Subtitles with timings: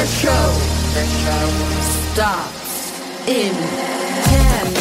[0.00, 0.30] The show,
[0.94, 1.46] the show.
[2.14, 4.79] Starts in 10,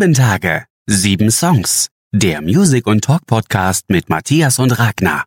[0.00, 1.88] Sieben Tage, sieben Songs.
[2.12, 5.24] Der Music und Talk Podcast mit Matthias und Ragnar.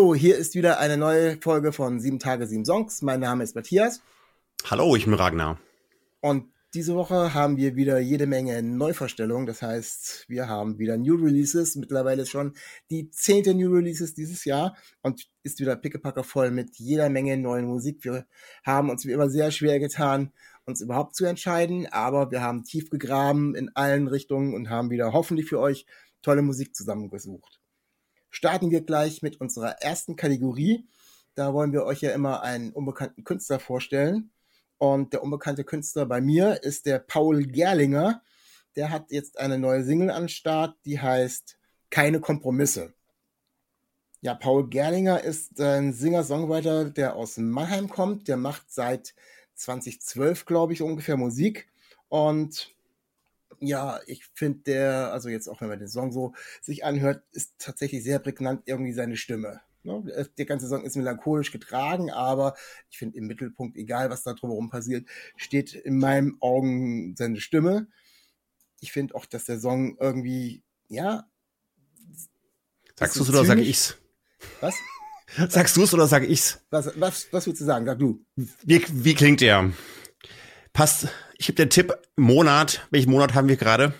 [0.00, 3.02] So, hier ist wieder eine neue Folge von Sieben Tage, Sieben Songs.
[3.02, 4.00] Mein Name ist Matthias
[4.70, 5.58] Hallo, ich bin Ragnar.
[6.22, 9.46] und diese Woche haben wir wieder jede Menge Neuvorstellungen.
[9.46, 11.76] Das heißt, wir haben wieder New Releases.
[11.76, 12.54] Mittlerweile schon
[12.90, 17.66] die zehnte New Releases dieses Jahr und ist wieder pickepacke voll mit jeder Menge neuen
[17.66, 18.04] Musik.
[18.04, 18.26] Wir
[18.64, 20.32] haben uns wie immer sehr schwer getan,
[20.64, 25.12] uns überhaupt zu entscheiden, aber wir haben tief gegraben in allen Richtungen und haben wieder
[25.12, 25.84] hoffentlich für euch
[26.22, 27.60] tolle Musik zusammengesucht.
[28.30, 30.88] Starten wir gleich mit unserer ersten Kategorie.
[31.34, 34.30] Da wollen wir euch ja immer einen unbekannten Künstler vorstellen.
[34.82, 38.20] Und der unbekannte Künstler bei mir ist der Paul Gerlinger.
[38.74, 41.56] Der hat jetzt eine neue Single an Start, die heißt
[41.88, 42.92] Keine Kompromisse.
[44.22, 48.26] Ja, Paul Gerlinger ist ein Singer-Songwriter, der aus Mannheim kommt.
[48.26, 49.14] Der macht seit
[49.54, 51.68] 2012, glaube ich, ungefähr Musik.
[52.08, 52.74] Und
[53.60, 57.52] ja, ich finde der, also jetzt auch wenn man den Song so sich anhört, ist
[57.56, 59.60] tatsächlich sehr prägnant irgendwie seine Stimme.
[59.84, 60.28] Ne?
[60.38, 62.54] Der ganze Song ist melancholisch getragen, aber
[62.90, 67.88] ich finde im Mittelpunkt, egal was da drumherum passiert, steht in meinen Augen seine Stimme.
[68.80, 71.26] Ich finde auch, dass der Song irgendwie, ja.
[72.96, 73.96] Sagst du es oder sage ich's?
[74.60, 74.74] Was?
[75.48, 76.60] Sagst du es oder sage ich's?
[76.70, 77.86] Was, was, was würdest du sagen?
[77.86, 78.24] Sag du.
[78.36, 79.72] Wie, wie klingt der?
[80.72, 81.08] Passt.
[81.38, 81.94] Ich gebe einen Tipp.
[82.16, 82.86] Monat.
[82.90, 83.94] Welchen Monat haben wir gerade?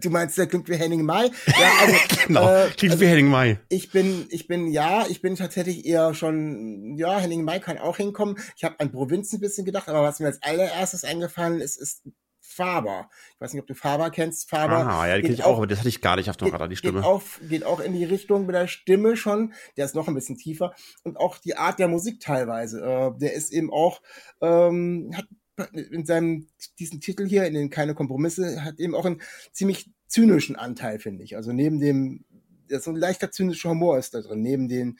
[0.00, 1.30] Du meinst, der klingt wie Henning Mai?
[1.46, 1.96] Ja, also,
[2.26, 2.48] Genau.
[2.48, 3.58] äh, klingt wie Henning Mai.
[3.68, 7.96] Ich bin, ich bin, ja, ich bin tatsächlich eher schon, ja, Henning Mai kann auch
[7.98, 8.36] hinkommen.
[8.56, 12.02] Ich habe an Provinz ein bisschen gedacht, aber was mir als allererstes eingefallen ist, ist
[12.44, 13.08] Faber.
[13.34, 14.50] Ich weiß nicht, ob du Faber kennst.
[14.50, 16.36] Faber Ah, ja, die geht kenne ich auch, aber das hatte ich gar nicht auf
[16.36, 17.04] dem Radar, die Geht, Stimme.
[17.04, 19.54] auch, geht auch in die Richtung mit der Stimme schon.
[19.76, 20.74] Der ist noch ein bisschen tiefer.
[21.02, 22.80] Und auch die Art der Musik teilweise.
[22.82, 24.02] Äh, der ist eben auch,
[24.42, 25.24] ähm, hat
[25.72, 26.48] in seinem,
[26.78, 29.20] diesen Titel hier, in den Keine Kompromisse, hat eben auch einen
[29.52, 31.36] ziemlich zynischen Anteil, finde ich.
[31.36, 32.24] Also neben dem,
[32.68, 34.42] so ein leichter zynischer Humor ist da drin.
[34.42, 34.98] Neben den,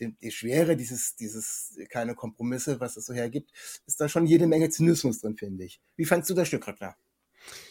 [0.00, 3.50] den, die Schwere dieses, dieses Keine Kompromisse, was es so hergibt,
[3.86, 5.80] ist da schon jede Menge Zynismus drin, finde ich.
[5.96, 6.96] Wie fandst du das Stück, Ragnar?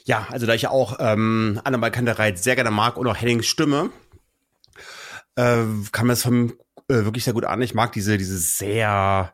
[0.05, 3.91] Ja, also da ich auch ähm, Annabel Kantereit sehr gerne mag und auch Hennings Stimme,
[5.35, 6.53] äh, kam das von
[6.89, 7.61] äh, wirklich sehr gut an.
[7.61, 9.33] Ich mag diese, diese sehr,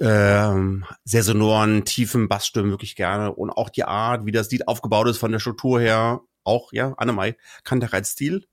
[0.00, 5.08] ähm, sehr sonoren, tiefen Bassstimmen wirklich gerne und auch die Art, wie das Lied aufgebaut
[5.08, 8.46] ist von der Struktur her, auch, ja, Annemai Kantereit Stil.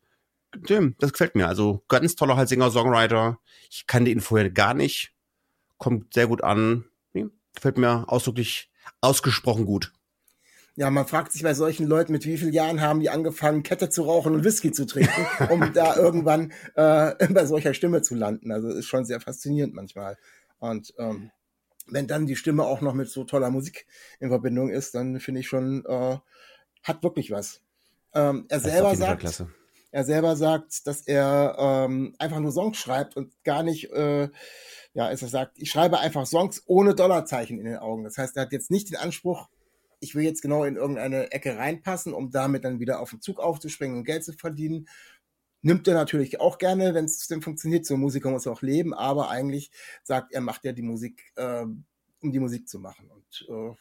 [0.56, 1.47] Dem, das gefällt mir.
[1.47, 3.40] Also ganz toller halt Singer, Songwriter.
[3.69, 5.13] Ich kannte ihn vorher gar nicht.
[5.78, 6.85] Kommt sehr gut an.
[7.13, 7.25] Nee,
[7.56, 8.72] gefällt mir ausdrücklich
[9.02, 9.91] ausgesprochen gut.
[10.75, 13.90] Ja, man fragt sich bei solchen Leuten, mit wie vielen Jahren haben die angefangen, Kette
[13.90, 18.52] zu rauchen und Whisky zu trinken, um da irgendwann äh, bei solcher Stimme zu landen.
[18.52, 20.18] Also ist schon sehr faszinierend manchmal.
[20.63, 21.29] Und ähm,
[21.88, 23.85] wenn dann die Stimme auch noch mit so toller Musik
[24.22, 26.18] in Verbindung ist, dann finde ich schon, äh,
[26.84, 27.59] hat wirklich was.
[28.13, 29.44] Ähm, er Das selber sagt,
[29.91, 34.29] er selber sagt, dass er ähm, einfach nur Songs schreibt und gar nicht, äh,
[34.94, 38.06] ja, er sagt, ich schreibe einfach Songs ohne Dollarzeichen in den Augen.
[38.06, 39.49] Das heißt, er hat jetzt nicht den Anspruch,
[39.99, 43.41] ich will jetzt genau in irgendeine Ecke reinpassen, um damit dann wieder auf den Zug
[43.41, 44.88] aufzuspringen und Geld zu verdienen.
[45.64, 47.86] Nimmt er natürlich auch gerne, wenn es denn funktioniert.
[47.86, 49.72] So ein Musiker muss auch leben, aber eigentlich
[50.04, 53.10] sagt er, macht ja die Musik, äh, um die Musik zu machen.
[53.10, 53.76] Und äh,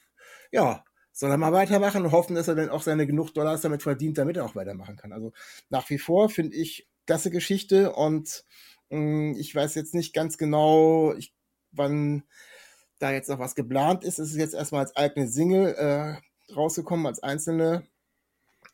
[0.53, 3.83] ja, soll er mal weitermachen und hoffen, dass er dann auch seine genug Dollars damit
[3.83, 5.13] verdient, damit er auch weitermachen kann.
[5.13, 5.33] Also
[5.69, 8.45] nach wie vor finde ich klasse Geschichte und
[8.91, 11.35] mh, ich weiß jetzt nicht ganz genau, ich,
[11.73, 12.23] wann
[12.99, 14.19] da jetzt noch was geplant ist.
[14.19, 17.85] Es ist jetzt erstmal als eigene Single äh, rausgekommen, als einzelne.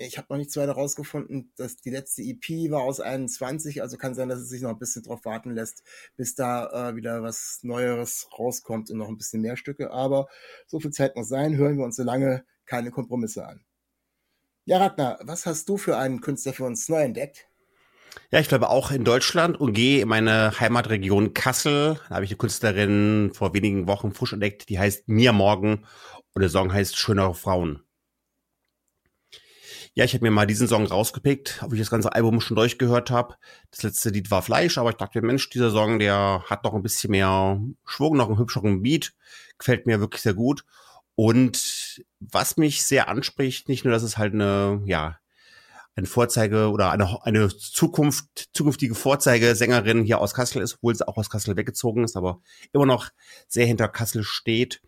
[0.01, 1.53] Ich habe noch nichts weiter rausgefunden.
[1.57, 4.79] dass die letzte EP war aus 21, also kann sein, dass es sich noch ein
[4.79, 5.83] bisschen drauf warten lässt,
[6.17, 9.91] bis da äh, wieder was Neueres rauskommt und noch ein bisschen mehr Stücke.
[9.91, 10.29] Aber
[10.69, 13.65] so viel Zeit muss sein, hören wir uns so lange keine Kompromisse an.
[14.67, 17.49] Ja, Ragnar, was hast du für einen Künstler für uns neu entdeckt?
[18.31, 21.99] Ja, ich glaube auch in Deutschland und gehe in meine Heimatregion Kassel.
[22.09, 25.87] Da habe ich eine Künstlerin vor wenigen Wochen frisch entdeckt, die heißt Mia Morgen
[26.35, 27.83] und der Song heißt Schönere Frauen.
[29.99, 33.11] Ja, ich habe mir mal diesen Song rausgepickt, ob ich das ganze Album schon durchgehört
[33.11, 33.35] habe.
[33.73, 36.85] Das letzte Lied war Fleisch, aber ich dachte, Mensch, dieser Song, der hat noch ein
[36.85, 39.13] bisschen mehr Schwung, noch einen hübscheren Beat.
[39.59, 40.65] Gefällt mir wirklich sehr gut.
[41.17, 45.19] Und was mich sehr anspricht, nicht nur, dass es halt eine, ja,
[45.97, 51.17] eine Vorzeige oder eine, eine Zukunft, zukünftige Vorzeigesängerin hier aus Kassel ist, obwohl sie auch
[51.17, 52.41] aus Kassel weggezogen ist, aber
[52.73, 53.09] immer noch
[53.49, 54.81] sehr hinter Kassel steht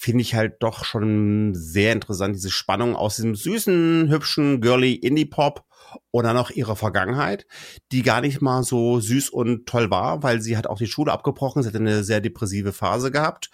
[0.00, 5.66] finde ich halt doch schon sehr interessant, diese Spannung aus diesem süßen, hübschen, girly Indie-Pop
[6.10, 7.46] und dann auch ihrer Vergangenheit,
[7.92, 11.12] die gar nicht mal so süß und toll war, weil sie hat auch die Schule
[11.12, 13.50] abgebrochen, sie hat eine sehr depressive Phase gehabt.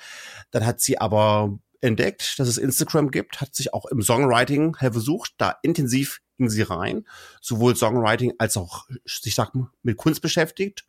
[0.52, 5.32] Dann hat sie aber entdeckt, dass es Instagram gibt, hat sich auch im Songwriting versucht,
[5.38, 7.08] da intensiv ging sie rein,
[7.40, 10.86] sowohl Songwriting als auch, ich sag mal, mit Kunst beschäftigt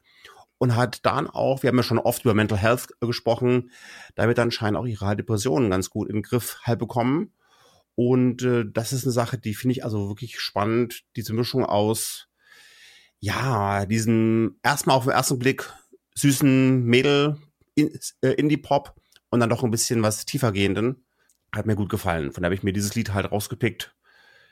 [0.57, 3.71] und hat dann auch, wir haben ja schon oft über Mental Health gesprochen,
[4.15, 7.33] damit anscheinend auch ihre Depressionen ganz gut den Griff halt bekommen.
[7.95, 12.27] Und äh, das ist eine Sache, die finde ich also wirklich spannend, diese Mischung aus,
[13.19, 15.71] ja, diesen erstmal auf den ersten Blick
[16.15, 17.38] süßen Mädel,
[17.75, 18.95] in, äh, Indie-Pop
[19.30, 21.04] und dann doch ein bisschen was tiefergehenden.
[21.51, 22.31] Hat mir gut gefallen.
[22.31, 23.95] Von daher habe ich mir dieses Lied halt rausgepickt.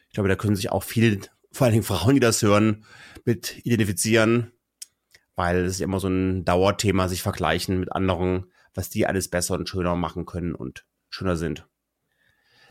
[0.07, 1.19] Ich glaube, da können sich auch viele,
[1.51, 2.85] vor allen Dingen Frauen, die das hören,
[3.25, 4.51] mit identifizieren
[5.35, 9.55] weil es ist immer so ein Dauerthema, sich vergleichen mit anderen, was die alles besser
[9.55, 11.67] und schöner machen können und schöner sind.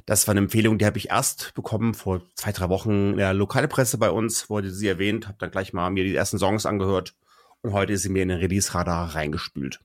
[0.07, 3.33] Das war eine Empfehlung, die habe ich erst bekommen vor zwei, drei Wochen in der
[3.33, 7.15] Lokalpresse bei uns, wurde sie erwähnt, habe dann gleich mal mir die ersten Songs angehört
[7.63, 9.81] und heute ist sie mir in den Release-Radar reingespült.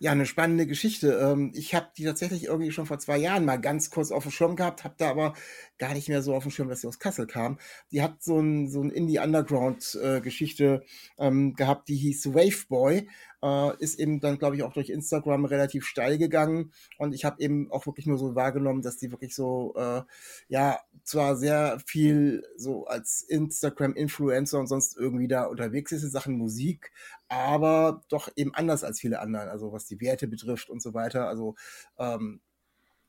[0.00, 1.12] Ja, eine spannende Geschichte.
[1.20, 4.30] Ähm, ich habe die tatsächlich irgendwie schon vor zwei Jahren mal ganz kurz auf dem
[4.30, 5.34] Schirm gehabt, habe da aber
[5.76, 7.58] gar nicht mehr so auf dem Schirm, dass sie aus Kassel kam.
[7.90, 10.84] Die hat so ein, so ein Indie-Underground-Geschichte
[11.18, 13.08] äh, ähm, gehabt, die hieß Wave Boy
[13.42, 16.72] äh, ist eben dann, glaube ich, auch durch Instagram relativ steil gegangen.
[16.98, 20.02] Und ich habe eben auch wirklich nur so wahrgenommen, dass die wirklich so, äh,
[20.48, 26.36] ja, zwar sehr viel so als Instagram-Influencer und sonst irgendwie da unterwegs ist in Sachen
[26.36, 26.92] Musik,
[27.28, 31.28] aber doch eben anders als viele anderen, also was die Werte betrifft und so weiter.
[31.28, 31.54] Also
[31.98, 32.40] ähm,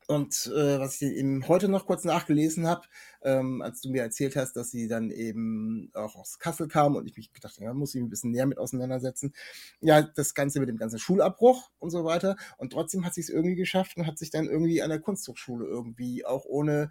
[0.09, 2.81] und äh, was ich eben heute noch kurz nachgelesen habe,
[3.21, 7.07] ähm, als du mir erzählt hast, dass sie dann eben auch aus Kassel kam und
[7.07, 9.35] ich mich gedacht, ja, muss ich ein bisschen näher mit auseinandersetzen.
[9.81, 12.37] Ja, das Ganze mit dem ganzen Schulabbruch und so weiter.
[12.57, 15.67] Und trotzdem hat sie es irgendwie geschafft und hat sich dann irgendwie an der Kunsthochschule
[15.67, 16.89] irgendwie auch ohne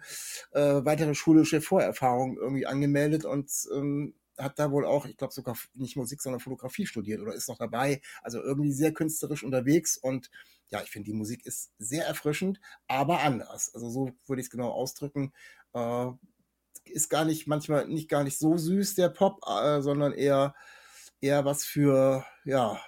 [0.53, 5.57] äh, weitere schulische Vorerfahrung irgendwie angemeldet und ähm, hat da wohl auch, ich glaube sogar
[5.73, 8.01] nicht Musik, sondern Fotografie studiert oder ist noch dabei.
[8.21, 10.29] Also irgendwie sehr künstlerisch unterwegs und
[10.69, 13.73] ja, ich finde, die Musik ist sehr erfrischend, aber anders.
[13.73, 15.33] Also so würde ich es genau ausdrücken.
[15.73, 16.07] Äh,
[16.85, 20.55] ist gar nicht, manchmal nicht gar nicht so süß, der Pop, äh, sondern eher,
[21.21, 22.79] eher was für, ja,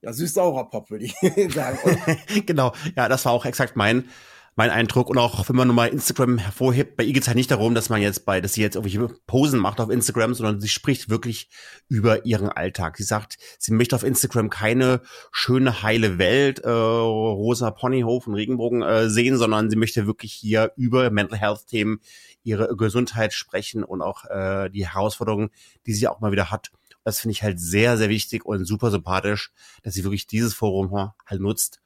[0.00, 1.14] ja, süß-saurer Pop, würde ich
[1.54, 1.78] sagen.
[2.46, 4.08] genau, ja, das war auch exakt mein,
[4.56, 5.08] mein Eindruck.
[5.08, 7.74] Und auch wenn man nur mal Instagram hervorhebt, bei ihr geht es halt nicht darum,
[7.74, 11.08] dass man jetzt bei, dass sie jetzt irgendwelche Posen macht auf Instagram, sondern sie spricht
[11.08, 11.48] wirklich
[11.88, 12.96] über ihren Alltag.
[12.96, 15.02] Sie sagt, sie möchte auf Instagram keine
[15.32, 20.72] schöne, heile Welt, äh, rosa Ponyhof und Regenbogen äh, sehen, sondern sie möchte wirklich hier
[20.76, 22.00] über Mental Health Themen,
[22.42, 25.50] ihre Gesundheit sprechen und auch äh, die Herausforderungen,
[25.86, 26.70] die sie auch mal wieder hat.
[27.02, 29.52] Das finde ich halt sehr, sehr wichtig und super sympathisch,
[29.82, 31.80] dass sie wirklich dieses Forum halt nutzt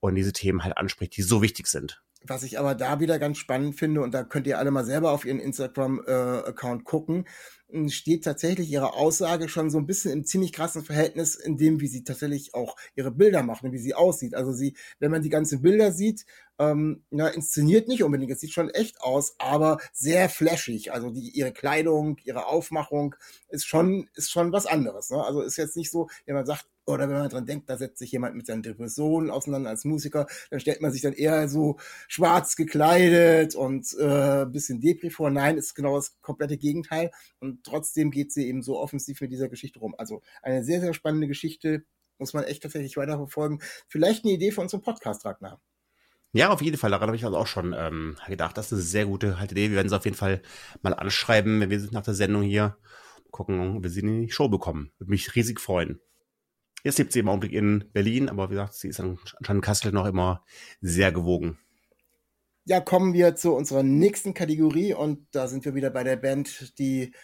[0.00, 2.02] und diese Themen halt anspricht, die so wichtig sind.
[2.26, 5.12] Was ich aber da wieder ganz spannend finde, und da könnt ihr alle mal selber
[5.12, 7.24] auf ihren Instagram-Account äh, gucken,
[7.88, 11.86] steht tatsächlich ihre Aussage schon so ein bisschen im ziemlich krassen Verhältnis in dem, wie
[11.86, 14.34] sie tatsächlich auch ihre Bilder macht und wie sie aussieht.
[14.34, 16.24] Also sie, wenn man die ganzen Bilder sieht,
[16.58, 20.92] ähm, ja, inszeniert nicht unbedingt, es sieht schon echt aus, aber sehr flashig.
[20.92, 23.14] Also die, ihre Kleidung, ihre Aufmachung
[23.48, 25.10] ist schon, ist schon was anderes.
[25.10, 25.22] Ne?
[25.22, 27.98] Also ist jetzt nicht so, wenn man sagt, oder wenn man dran denkt, da setzt
[27.98, 31.76] sich jemand mit seinen Depressionen auseinander als Musiker, dann stellt man sich dann eher so
[32.08, 35.30] schwarz gekleidet und äh, bisschen Depri vor.
[35.30, 37.10] Nein, ist genau das komplette Gegenteil.
[37.40, 39.94] Und trotzdem geht sie eben so offensiv mit dieser Geschichte rum.
[39.98, 41.84] Also eine sehr, sehr spannende Geschichte,
[42.18, 43.60] muss man echt tatsächlich weiterverfolgen.
[43.86, 45.60] Vielleicht eine Idee für unseren Podcast, Ragnar.
[46.32, 46.90] Ja, auf jeden Fall.
[46.90, 48.56] Daran habe ich also auch schon ähm, gedacht.
[48.58, 49.70] Das ist eine sehr gute halt Idee.
[49.70, 50.42] Wir werden sie auf jeden Fall
[50.82, 52.76] mal anschreiben, wenn wir nach der Sendung hier.
[53.30, 54.90] Gucken, ob wir sie in die Show bekommen.
[54.98, 56.00] Würde mich riesig freuen.
[56.84, 59.92] Jetzt lebt sie im Augenblick in Berlin, aber wie gesagt, sie ist anscheinend in Kassel
[59.92, 60.44] noch immer
[60.80, 61.58] sehr gewogen.
[62.64, 66.78] Ja, kommen wir zu unserer nächsten Kategorie und da sind wir wieder bei der Band,
[66.78, 67.14] die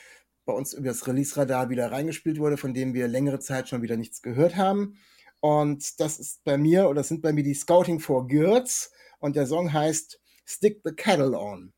[0.45, 3.97] bei uns über das Release-Radar wieder reingespielt wurde, von dem wir längere Zeit schon wieder
[3.97, 4.99] nichts gehört haben.
[5.41, 9.37] Und das ist bei mir, oder das sind bei mir die Scouting for Girls und
[9.37, 11.73] der Song heißt Stick the Kettle On.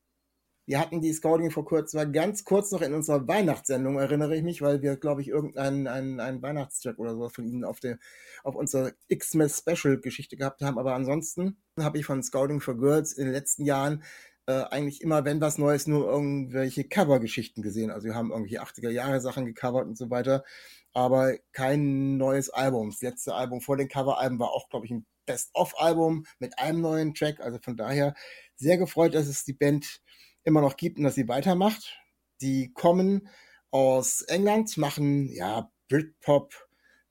[0.68, 4.62] Wir hatten die Scouting vor kurzem, ganz kurz noch in unserer Weihnachtssendung, erinnere ich mich,
[4.62, 7.98] weil wir, glaube ich, irgendeinen einen, einen Weihnachtstrack oder sowas von ihnen auf, der,
[8.42, 10.76] auf unserer X-Men Special Geschichte gehabt haben.
[10.76, 14.02] Aber ansonsten habe ich von Scouting for Girls in den letzten Jahren
[14.46, 17.90] äh, eigentlich immer, wenn was Neues, nur irgendwelche Cover-Geschichten gesehen.
[17.90, 20.44] Also wir haben irgendwelche 80er Jahre Sachen gecovert und so weiter,
[20.92, 22.90] aber kein neues Album.
[22.90, 27.14] Das letzte Album vor den Cover-Alben war auch, glaube ich, ein Best-of-Album mit einem neuen
[27.14, 27.40] Track.
[27.40, 28.14] Also von daher
[28.54, 30.00] sehr gefreut, dass es die Band
[30.44, 31.98] immer noch gibt und dass sie weitermacht.
[32.40, 33.28] Die kommen
[33.70, 36.54] aus England, machen ja Britpop,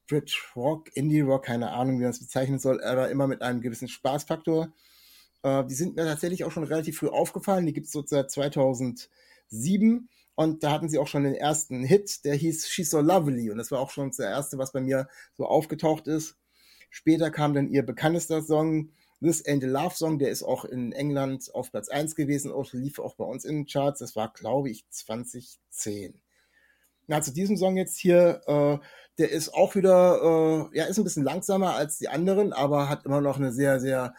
[0.08, 3.62] Brit Rock, Indie Rock, keine Ahnung, wie man es bezeichnen soll, aber immer mit einem
[3.62, 4.74] gewissen Spaßfaktor.
[5.46, 7.68] Äh, die sind mir tatsächlich auch schon relativ früh aufgefallen.
[7.68, 12.26] Die gibt es so seit 2007 und da hatten sie auch schon den ersten Hit,
[12.26, 15.08] der hieß She's So Lovely und das war auch schon der erste, was bei mir
[15.36, 16.36] so aufgetaucht ist.
[16.90, 18.90] Später kam dann ihr bekanntester Song,
[19.22, 22.74] This Ain't a Love Song, der ist auch in England auf Platz 1 gewesen, auch,
[22.74, 24.00] lief auch bei uns in den Charts.
[24.00, 26.20] Das war, glaube ich, 2010.
[27.08, 28.80] Na, zu diesem Song jetzt hier, äh,
[29.20, 33.06] der ist auch wieder, äh, ja, ist ein bisschen langsamer als die anderen, aber hat
[33.06, 34.16] immer noch eine sehr, sehr,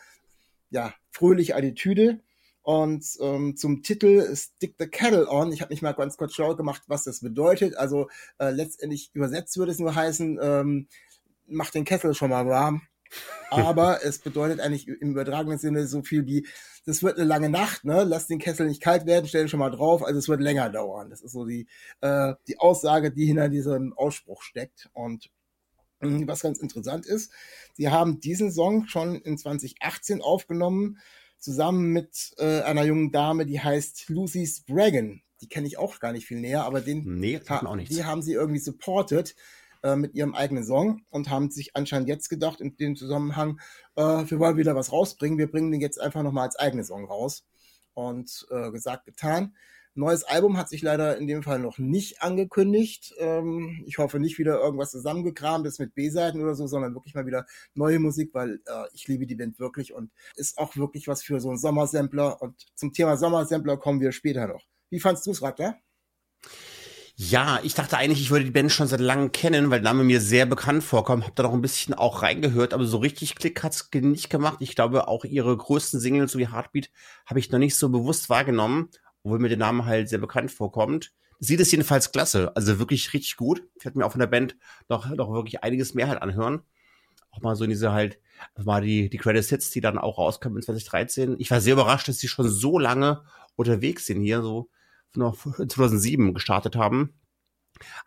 [0.71, 2.21] ja, fröhliche Attitüde.
[2.63, 5.53] Und ähm, zum Titel Stick the Kettle on.
[5.53, 7.77] Ich habe mich mal ganz kurz schlau gemacht, was das bedeutet.
[7.77, 8.09] Also
[8.39, 10.89] äh, letztendlich übersetzt würde es nur heißen, ähm,
[11.47, 12.83] mach den Kessel schon mal warm.
[13.51, 16.45] Aber es bedeutet eigentlich im übertragenen Sinne so viel wie,
[16.87, 18.03] das wird eine lange Nacht, ne?
[18.03, 20.69] Lass den Kessel nicht kalt werden, stell ihn schon mal drauf, also es wird länger
[20.69, 21.09] dauern.
[21.09, 21.69] Das ist so die,
[22.01, 24.91] äh, die Aussage, die hinter diesem Ausspruch steckt.
[24.93, 25.31] Und
[26.01, 27.33] was ganz interessant ist,
[27.75, 30.99] sie haben diesen Song schon in 2018 aufgenommen,
[31.39, 35.23] zusammen mit äh, einer jungen Dame, die heißt Lucy Spragan.
[35.41, 37.95] Die kenne ich auch gar nicht viel näher, aber den Nee, ha auch nichts.
[37.95, 39.35] die haben sie irgendwie supported
[39.83, 43.61] äh, mit ihrem eigenen Song und haben sich anscheinend jetzt gedacht, in dem Zusammenhang,
[43.97, 47.05] äh, wir wollen wieder was rausbringen, wir bringen den jetzt einfach nochmal als eigenen Song
[47.05, 47.45] raus.
[47.95, 49.55] Und äh, gesagt, getan.
[49.97, 53.15] Neues Album hat sich leider in dem Fall noch nicht angekündigt.
[53.19, 57.27] Ähm, ich hoffe nicht wieder irgendwas zusammengekramt ist mit B-Seiten oder so, sondern wirklich mal
[57.27, 61.23] wieder neue Musik, weil äh, ich liebe die Band wirklich und ist auch wirklich was
[61.23, 62.43] für so einen Sommersampler.
[62.43, 64.63] Und zum Thema Sommersampler kommen wir später noch.
[64.91, 65.79] Wie fandst du es, Radler?
[67.19, 70.05] Ja, ich dachte eigentlich, ich würde die Band schon seit langem kennen, weil der Name
[70.05, 71.25] mir sehr bekannt vorkommt.
[71.25, 74.59] Hab da noch ein bisschen auch reingehört, aber so richtig Klick hat's nicht gemacht.
[74.61, 76.91] Ich glaube, auch ihre größten Singles, wie Heartbeat,
[77.25, 78.91] habe ich noch nicht so bewusst wahrgenommen,
[79.27, 81.13] obwohl mir der Name halt sehr bekannt vorkommt.
[81.41, 83.61] Sieht es jedenfalls klasse, also wirklich richtig gut.
[83.75, 84.57] Ich werde mir auch von der Band
[84.89, 86.63] noch, noch wirklich einiges mehr halt anhören.
[87.33, 88.21] Auch mal so in diese halt,
[88.57, 91.35] mal die, die Credit Hits, die dann auch rauskamen in 2013.
[91.41, 93.25] Ich war sehr überrascht, dass sie schon so lange
[93.57, 94.71] unterwegs sind hier, so
[95.17, 97.13] noch 2007 gestartet haben.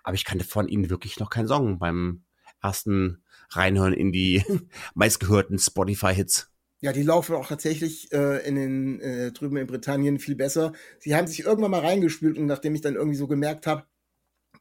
[0.03, 2.23] Aber ich kannte von ihnen wirklich noch keinen Song beim
[2.61, 4.43] ersten Reinhören in die
[4.95, 6.49] meistgehörten Spotify-Hits.
[6.81, 10.71] Ja, die laufen auch tatsächlich äh, in den äh, drüben in Britannien viel besser.
[10.99, 13.83] Sie haben sich irgendwann mal reingespült und nachdem ich dann irgendwie so gemerkt habe,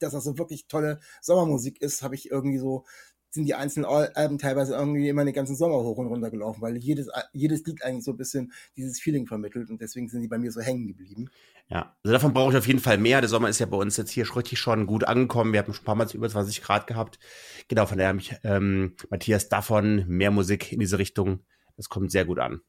[0.00, 2.84] dass das so wirklich tolle Sommermusik ist, habe ich irgendwie so
[3.30, 6.62] sind die einzelnen Al- Alben teilweise irgendwie immer den ganzen Sommer hoch und runter gelaufen,
[6.62, 10.28] weil jedes jedes Lied eigentlich so ein bisschen dieses Feeling vermittelt und deswegen sind die
[10.28, 11.28] bei mir so hängen geblieben.
[11.68, 13.20] Ja, also davon brauche ich auf jeden Fall mehr.
[13.20, 15.52] Der Sommer ist ja bei uns jetzt hier richtig schon gut angekommen.
[15.52, 17.18] Wir haben schon ein paar Mal über 20 Grad gehabt.
[17.68, 21.40] Genau, von daher habe ich ähm, Matthias davon mehr Musik in diese Richtung.
[21.78, 22.60] Das kommt sehr gut an.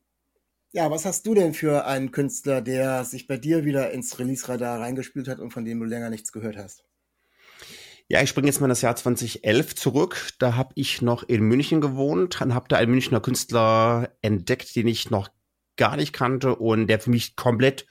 [0.72, 4.80] Ja, was hast du denn für einen Künstler, der sich bei dir wieder ins Release-Radar
[4.80, 6.86] reingespielt hat und von dem du länger nichts gehört hast?
[8.08, 10.32] Ja, ich springe jetzt mal in das Jahr 2011 zurück.
[10.40, 14.88] Da habe ich noch in München gewohnt und habe da einen Münchner Künstler entdeckt, den
[14.88, 15.30] ich noch
[15.76, 17.88] gar nicht kannte und der für mich komplett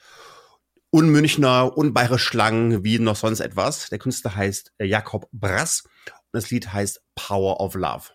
[0.89, 3.89] unmünchner, unbayerisch klang wie noch sonst etwas.
[3.89, 8.09] Der Künstler heißt äh, Jakob Brass und das Lied heißt Power of Love.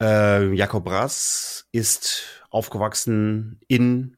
[0.00, 4.16] Äh, Jakob Brass ist aufgewachsen in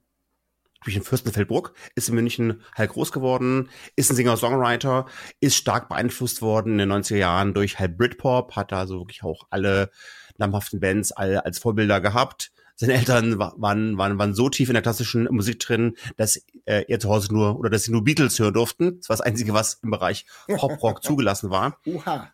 [0.85, 5.07] durch den Fürstenfeldbruck, ist in München halt groß geworden, ist ein Singer-Songwriter,
[5.39, 9.23] ist stark beeinflusst worden in den 90er Jahren durch halt Britpop, hat da so wirklich
[9.23, 9.91] auch alle
[10.39, 12.51] namhaften Bands alle als Vorbilder gehabt.
[12.75, 16.85] Seine Eltern wa- waren, waren, waren so tief in der klassischen Musik drin, dass äh,
[16.89, 18.99] er zu Hause nur, oder dass sie nur Beatles hören durften.
[18.99, 21.79] Das war das Einzige, was im Bereich Pop-Rock zugelassen war.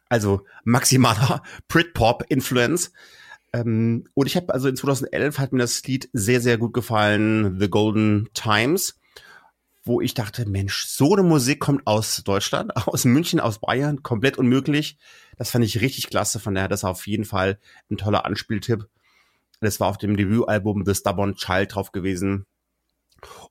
[0.09, 2.93] Also maximaler Britpop-Influence.
[3.53, 7.59] Ähm, und ich habe also in 2011 hat mir das Lied sehr, sehr gut gefallen,
[7.59, 8.99] The Golden Times,
[9.85, 14.39] wo ich dachte, Mensch, so eine Musik kommt aus Deutschland, aus München, aus Bayern, komplett
[14.39, 14.99] unmöglich.
[15.37, 17.59] Das fand ich richtig klasse, von daher das auf jeden Fall
[17.91, 18.87] ein toller Anspieltipp.
[19.61, 22.47] Das war auf dem Debütalbum The Stubborn Child drauf gewesen.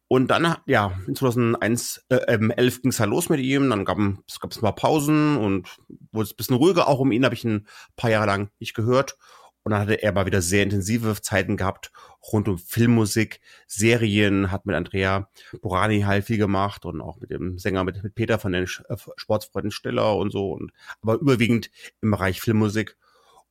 [0.07, 3.83] Und dann, ja, in 2001, äh, ähm, 11 ging es halt los mit ihm, dann
[3.83, 5.67] gab es ein paar Pausen und
[6.11, 8.73] wurde es ein bisschen ruhiger auch um ihn, habe ich ein paar Jahre lang nicht
[8.73, 9.17] gehört.
[9.67, 11.91] Und dann hatte er mal wieder sehr intensive Zeiten gehabt
[12.31, 15.29] rund um Filmmusik, Serien, hat mit Andrea
[15.61, 18.95] Borani halt viel gemacht und auch mit dem Sänger, mit, mit Peter von den äh,
[19.17, 20.53] Sportsfreunden Stiller und so.
[20.53, 20.71] Und,
[21.01, 21.69] aber überwiegend
[22.01, 22.95] im Bereich Filmmusik.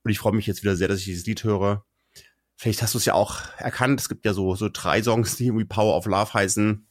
[0.05, 1.85] Und ich freue mich jetzt wieder sehr, dass ich dieses Lied höre.
[2.57, 4.01] Vielleicht hast du es ja auch erkannt.
[4.01, 6.89] Es gibt ja so, so drei Songs, die irgendwie Power of Love heißen.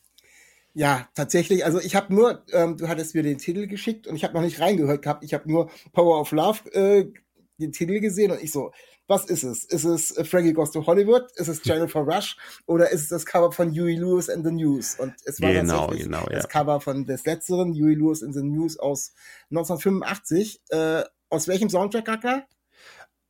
[0.75, 1.65] Ja, tatsächlich.
[1.65, 4.43] Also ich habe nur, ähm, du hattest mir den Titel geschickt und ich habe noch
[4.43, 5.23] nicht reingehört gehabt.
[5.23, 7.11] Ich habe nur Power of Love äh,
[7.57, 8.71] den Titel gesehen und ich so,
[9.07, 9.63] was ist es?
[9.65, 11.23] Ist es äh, Frankie Goes to Hollywood?
[11.35, 12.35] Ist es Jennifer Rush?
[12.65, 14.95] Oder ist es das Cover von Huey Lewis and the News?
[14.99, 16.37] Und es war Genau, tatsächlich genau, ja.
[16.37, 19.13] das Cover von des letzteren, Huey Lewis and the News aus
[19.51, 20.61] 1985.
[20.69, 22.43] Äh, aus welchem Soundtrack, Kaka?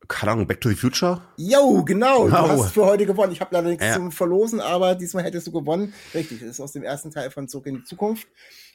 [0.08, 1.22] Keine Ahnung, Back to the Future?
[1.38, 2.27] Jo, genau.
[2.27, 2.50] Du Wow.
[2.63, 3.32] hast für heute gewonnen.
[3.32, 3.94] Ich habe leider nichts Ja.
[3.96, 5.94] zum Verlosen, aber diesmal hättest du gewonnen.
[6.13, 8.27] Richtig, das ist aus dem ersten Teil von Zurück in die Zukunft.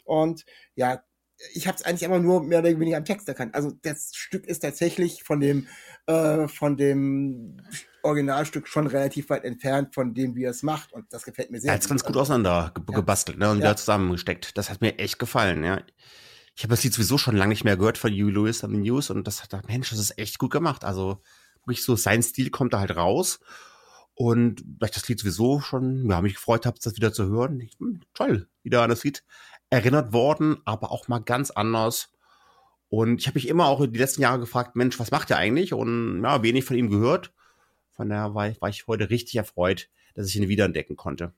[0.04, 1.02] Und ja,
[1.54, 3.54] ich habe es eigentlich immer nur mehr oder weniger am Text erkannt.
[3.54, 5.66] Also das Stück ist tatsächlich von dem
[6.06, 7.56] äh, von dem
[8.02, 10.92] Originalstück schon relativ weit entfernt von dem, wie er es macht.
[10.92, 11.72] Und das gefällt mir sehr.
[11.72, 12.96] Er hat's ganz gut Also, auseinander ge Ja.
[12.96, 13.64] gebastelt ne, und Ja.
[13.64, 14.56] wieder zusammengesteckt.
[14.56, 15.82] Das hat mir echt gefallen, ja.
[16.56, 18.80] Ich habe das Lied sowieso schon lange nicht mehr gehört von Huey Lewis and the
[18.80, 20.84] News und das hat, Mensch, das ist echt gut gemacht.
[20.84, 21.22] Also
[21.64, 23.40] wirklich so, sein Stil kommt da halt raus.
[24.14, 27.60] Und weil ich das Lied sowieso schon, ja, mich gefreut habe, das wieder zu hören.
[27.60, 29.22] Ich, hm, toll, wieder an das Lied
[29.70, 32.12] erinnert worden, aber auch mal ganz anders.
[32.88, 35.72] Und ich habe mich immer auch die letzten Jahre gefragt, Mensch, was macht er eigentlich?
[35.72, 37.32] Und ja, wenig von ihm gehört.
[37.92, 41.32] Von daher war ich, war ich heute richtig erfreut, dass ich ihn wiederentdecken konnte.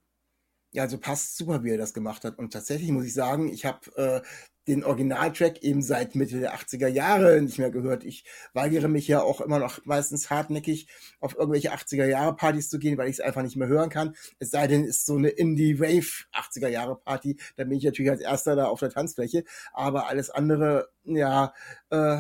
[0.73, 2.39] Ja, also passt super, wie er das gemacht hat.
[2.39, 4.23] Und tatsächlich muss ich sagen, ich habe äh,
[4.69, 8.05] den Originaltrack eben seit Mitte der 80er Jahre nicht mehr gehört.
[8.05, 10.89] Ich weigere mich ja auch immer noch meistens hartnäckig
[11.21, 14.15] auf irgendwelche 80er Jahre Partys zu gehen, weil ich es einfach nicht mehr hören kann.
[14.39, 18.11] Es sei denn, es ist so eine Indie-Wave 80er Jahre Party, dann bin ich natürlich
[18.11, 19.45] als erster da auf der Tanzfläche.
[19.73, 21.53] Aber alles andere, ja,
[21.91, 22.19] äh,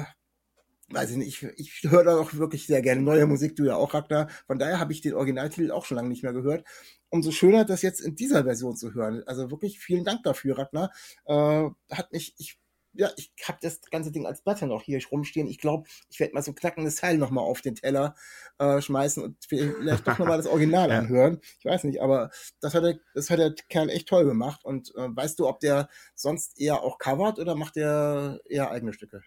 [0.92, 3.76] weiß ich nicht, ich, ich höre da auch wirklich sehr gerne neue Musik, du ja
[3.76, 4.28] auch, Ragnar.
[4.46, 6.64] Von daher habe ich den Originaltitel auch schon lange nicht mehr gehört.
[7.10, 9.22] Umso schöner, das jetzt in dieser Version zu hören.
[9.26, 10.90] Also wirklich vielen Dank dafür, Ragnar.
[11.26, 12.58] Äh, hat mich, ich,
[12.94, 15.46] ja, ich habe das ganze Ding als Platte noch hier rumstehen.
[15.48, 18.14] Ich glaube, ich werde mal so ein knackendes Teil nochmal auf den Teller
[18.58, 20.98] äh, schmeißen und vielleicht doch nochmal das Original Ja.
[20.98, 21.40] anhören.
[21.58, 24.64] Ich weiß nicht, aber das hat der, das hat der Kerl echt toll gemacht.
[24.64, 28.92] Und äh, weißt du, ob der sonst eher auch covert oder macht der eher eigene
[28.92, 29.22] Stücke?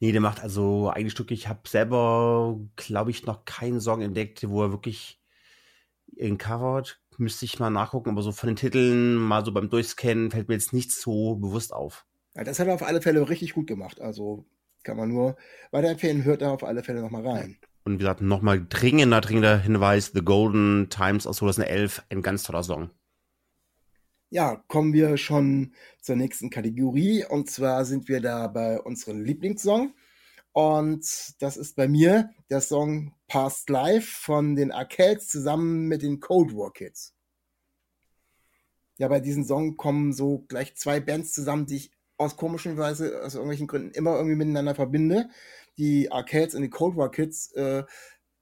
[0.00, 1.34] Nee, der macht also eigene Stücke.
[1.34, 5.20] Ich habe selber, glaube ich, noch keinen Song entdeckt, wo er wirklich
[6.16, 7.00] ihn covert.
[7.18, 10.54] Müsste ich mal nachgucken, aber so von den Titeln, mal so beim Durchscannen, fällt mir
[10.54, 12.04] jetzt nichts so bewusst auf.
[12.34, 14.00] Ja, das hat er auf alle Fälle richtig gut gemacht.
[14.00, 14.44] Also
[14.82, 15.36] kann man nur
[15.70, 17.56] weiterempfehlen, hört da auf alle Fälle nochmal rein.
[17.84, 22.62] Und wie gesagt, nochmal dringender, dringender Hinweis: The Golden Times aus 2011, ein ganz toller
[22.62, 22.90] Song.
[24.30, 27.24] Ja, kommen wir schon zur nächsten Kategorie.
[27.24, 29.94] Und zwar sind wir da bei unserem Lieblingssong.
[30.52, 36.18] Und das ist bei mir der Song Past Life von den Arcades zusammen mit den
[36.18, 37.14] Cold War Kids.
[38.98, 43.22] Ja, bei diesem Song kommen so gleich zwei Bands zusammen, die ich aus komischen Weise,
[43.22, 45.28] aus irgendwelchen Gründen immer irgendwie miteinander verbinde.
[45.76, 47.84] Die Arcades und die Cold War Kids äh,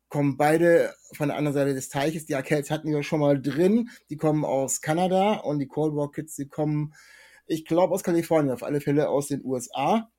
[0.08, 2.26] kommen beide von der anderen Seite des Teiches.
[2.26, 3.90] Die Arcades hatten wir schon mal drin.
[4.10, 6.94] Die kommen aus Kanada und die Cold War Kids, die kommen,
[7.46, 10.10] ich glaube, aus Kalifornien, auf alle Fälle aus den USA.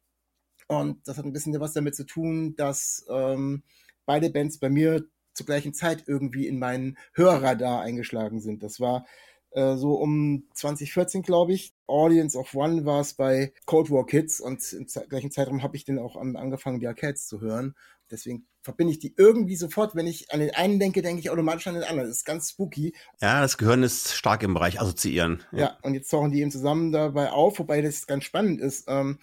[0.67, 3.63] Und das hat ein bisschen was damit zu tun, dass ähm,
[4.05, 8.63] beide Bands bei mir zur gleichen Zeit irgendwie in meinen Hörradar eingeschlagen sind.
[8.63, 9.05] Das war
[9.51, 11.73] äh, so um 2014, glaube ich.
[11.87, 15.85] Audience of One war es bei Cold War Kids und im gleichen Zeitraum habe ich
[15.85, 17.75] dann auch an, angefangen, die Arcades zu hören.
[18.09, 21.67] Deswegen verbinde ich die irgendwie sofort, wenn ich an den einen denke, denke ich automatisch
[21.67, 22.09] an den anderen.
[22.09, 22.93] Das ist ganz spooky.
[23.21, 25.43] Ja, das Gehirn ist stark im Bereich Assoziieren.
[25.51, 28.85] Ja, und jetzt tauchen die eben zusammen dabei auf, wobei das ganz spannend ist.
[28.87, 29.19] Ähm,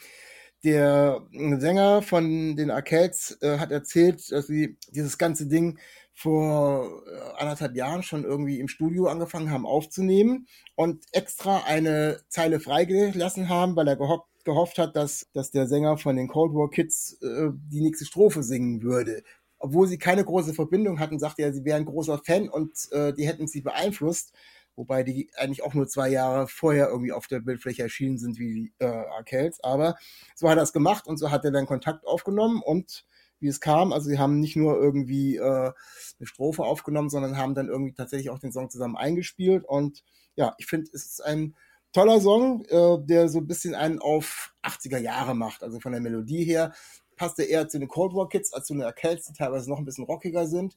[0.65, 5.79] der Sänger von den Arcades äh, hat erzählt, dass sie dieses ganze Ding
[6.15, 12.61] vor äh, anderthalb Jahren schon irgendwie im Studio angefangen haben aufzunehmen und extra eine Zeile
[12.61, 16.71] freigelassen haben, weil er gehofft, gehofft hat, dass, dass der Sänger von den Cold War
[16.71, 19.23] Kids äh, die nächste Strophe singen würde.
[19.59, 23.27] Obwohl sie keine große Verbindung hatten, sagte er, sie wären großer Fan und äh, die
[23.27, 24.33] hätten sie beeinflusst
[24.77, 28.73] wobei die eigentlich auch nur zwei Jahre vorher irgendwie auf der Bildfläche erschienen sind wie
[28.79, 29.63] äh, Arcades.
[29.63, 29.97] Aber
[30.35, 33.05] so hat er es gemacht und so hat er dann Kontakt aufgenommen und
[33.41, 37.57] wie es kam, also sie haben nicht nur irgendwie äh, eine Strophe aufgenommen, sondern haben
[37.57, 40.05] dann irgendwie tatsächlich auch den Song zusammen eingespielt und
[40.37, 41.57] ja, ich finde, es ist ein
[41.93, 46.01] toller Song, äh, der so ein bisschen einen auf 80er Jahre macht, also von der
[46.01, 46.73] Melodie her
[47.17, 49.79] passt er eher zu den Cold War Kids als zu den Arcades, die teilweise noch
[49.79, 50.77] ein bisschen rockiger sind,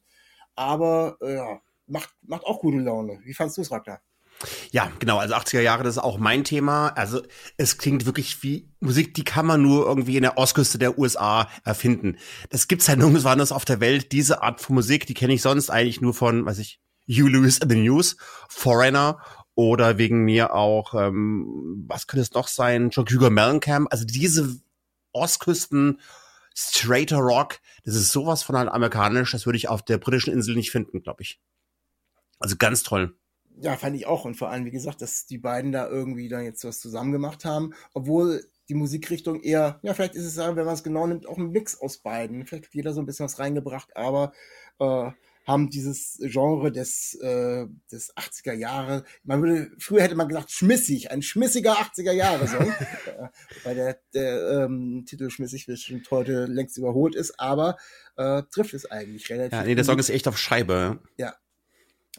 [0.54, 3.20] aber äh, ja, macht, macht auch gute Laune.
[3.24, 4.00] Wie fandst du es, Ragnar?
[4.70, 5.18] Ja, genau.
[5.18, 6.88] Also 80er Jahre, das ist auch mein Thema.
[6.88, 7.22] Also
[7.56, 11.48] es klingt wirklich wie Musik, die kann man nur irgendwie in der Ostküste der USA
[11.64, 12.18] erfinden.
[12.50, 14.12] Das gibt's halt nirgends woanders auf der Welt.
[14.12, 17.58] Diese Art von Musik, die kenne ich sonst eigentlich nur von, weiß ich, You Lewis
[17.58, 18.16] in the News,
[18.48, 19.18] Foreigner
[19.56, 23.88] oder wegen mir auch, ähm, was könnte es noch sein, John Cougar Mellencamp.
[23.90, 24.60] Also diese
[25.12, 25.98] Ostküsten
[26.54, 30.54] straighter Rock, das ist sowas von halt amerikanisch, das würde ich auf der britischen Insel
[30.54, 31.40] nicht finden, glaube ich.
[32.38, 33.16] Also ganz toll.
[33.58, 34.26] Ja, fand ich auch.
[34.26, 37.46] Und vor allem, wie gesagt, dass die beiden da irgendwie dann jetzt was zusammen gemacht
[37.46, 41.38] haben, obwohl die Musikrichtung eher, ja, vielleicht ist es wenn man es genau nimmt, auch
[41.38, 42.44] ein Mix aus beiden.
[42.44, 44.32] Vielleicht hat jeder so ein bisschen was reingebracht, aber
[44.80, 45.10] äh,
[45.46, 51.10] haben dieses Genre des, äh, des 80er Jahre, man würde, früher hätte man gesagt, schmissig,
[51.10, 52.66] ein schmissiger 80er Jahre Song,
[53.06, 53.28] äh,
[53.64, 57.76] weil der, der ähm, Titel schmissig bestimmt heute längst überholt ist, aber
[58.16, 59.52] äh, trifft es eigentlich relativ.
[59.52, 60.98] Ja, nee, der Song ist echt auf Scheibe.
[61.16, 61.34] Ja,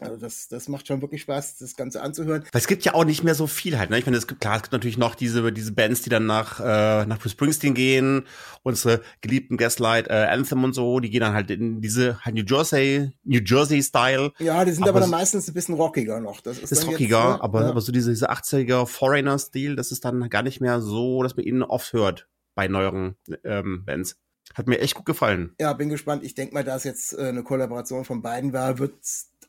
[0.00, 2.44] also das, das macht schon wirklich Spaß, das Ganze anzuhören.
[2.52, 3.90] Weil es gibt ja auch nicht mehr so viel halt.
[3.90, 3.98] Ne?
[3.98, 6.60] Ich meine, es gibt klar, es gibt natürlich noch diese diese Bands, die dann nach
[6.60, 8.26] äh, nach Bruce Springsteen gehen,
[8.62, 12.44] unsere geliebten Gaslight äh, Anthem und so, die gehen dann halt in diese halt New
[12.44, 14.32] Jersey New Jersey Style.
[14.38, 16.40] Ja, die sind aber, aber dann meistens ein bisschen rockiger noch.
[16.40, 17.68] Das ist, ist rockiger, jetzt, aber, ja.
[17.70, 21.36] aber so diese, diese 80er Foreigner Stil, das ist dann gar nicht mehr so, dass
[21.36, 24.16] man ihn oft hört bei neueren ähm, Bands.
[24.54, 25.54] Hat mir echt gut gefallen.
[25.60, 26.24] Ja, bin gespannt.
[26.24, 28.94] Ich denke mal, da es jetzt äh, eine Kollaboration von beiden war, wird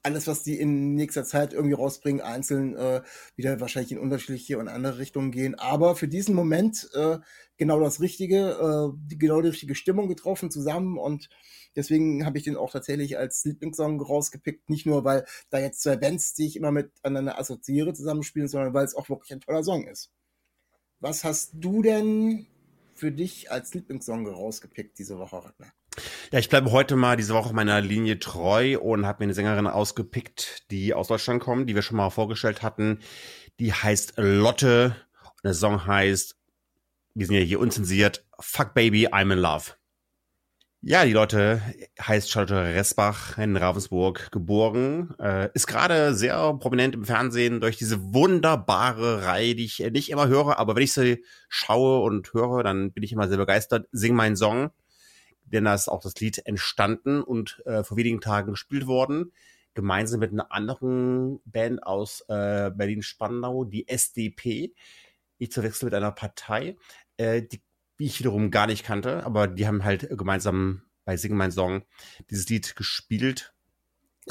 [0.03, 3.01] alles, was die in nächster Zeit irgendwie rausbringen, einzeln äh,
[3.35, 5.55] wieder wahrscheinlich in unterschiedliche und andere Richtungen gehen.
[5.55, 7.19] Aber für diesen Moment äh,
[7.57, 11.29] genau das Richtige, äh, genau die richtige Stimmung getroffen zusammen und
[11.75, 14.69] deswegen habe ich den auch tatsächlich als Lieblingssong rausgepickt.
[14.69, 18.85] Nicht nur, weil da jetzt zwei Bands, die ich immer miteinander assoziiere, zusammenspielen, sondern weil
[18.85, 20.11] es auch wirklich ein toller Song ist.
[21.01, 22.47] Was hast du denn
[22.95, 25.73] für dich als Lieblingssong rausgepickt diese Woche, Ragnar?
[26.31, 29.67] Ja, ich bleibe heute mal diese Woche meiner Linie treu und habe mir eine Sängerin
[29.67, 32.99] ausgepickt, die aus Deutschland kommt, die wir schon mal vorgestellt hatten.
[33.59, 36.37] Die heißt Lotte und der Song heißt,
[37.15, 39.73] wir sind ja hier unzensiert, Fuck Baby, I'm in Love.
[40.81, 41.61] Ja, die Leute
[41.99, 48.13] heißt Charlotte Resbach in Ravensburg geboren, äh, ist gerade sehr prominent im Fernsehen durch diese
[48.13, 52.93] wunderbare Reihe, die ich nicht immer höre, aber wenn ich sie schaue und höre, dann
[52.93, 53.89] bin ich immer sehr begeistert.
[53.91, 54.71] Sing meinen Song
[55.51, 59.31] denn da ist auch das Lied entstanden und äh, vor wenigen Tagen gespielt worden,
[59.73, 64.73] gemeinsam mit einer anderen Band aus äh, Berlin-Spandau, die SDP,
[65.39, 66.75] nicht zu wechseln mit einer Partei,
[67.17, 67.61] äh, die,
[67.97, 71.83] ich wiederum gar nicht kannte, aber die haben halt gemeinsam bei Sing Mein Song
[72.29, 73.53] dieses Lied gespielt